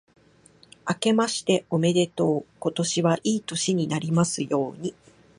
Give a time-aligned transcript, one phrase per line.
[0.85, 2.45] あけましておめでとう。
[2.59, 4.95] 今年はいい年になりますように。